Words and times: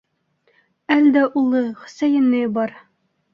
Әлдә 0.95 1.25
улы, 1.41 1.61
Хөсәйене 1.83 2.41
бар. 2.57 2.75